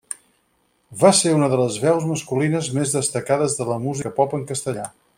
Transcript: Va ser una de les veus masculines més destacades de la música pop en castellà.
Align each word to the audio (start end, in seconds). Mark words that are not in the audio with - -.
Va 1.03 1.11
ser 1.17 1.33
una 1.41 1.49
de 1.51 1.59
les 1.61 1.77
veus 1.83 2.07
masculines 2.13 2.71
més 2.79 2.97
destacades 2.99 3.59
de 3.61 3.71
la 3.73 3.81
música 3.89 4.17
pop 4.23 4.39
en 4.41 4.51
castellà. 4.55 4.93